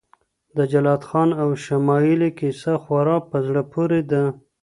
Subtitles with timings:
[0.57, 4.23] د جلات خان او شمایلې کیسه خورا په زړه پورې ده.